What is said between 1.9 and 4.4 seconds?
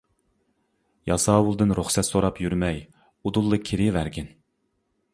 سوراپ يۈرمەي ئۇدۇللا كىرىۋەرگىن.